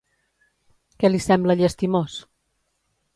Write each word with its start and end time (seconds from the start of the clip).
Què 1.03 1.11
li 1.11 1.21
sembla 1.27 1.57
llastimós? 1.59 2.17